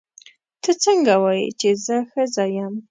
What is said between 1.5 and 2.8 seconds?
چې زه ښځه یم.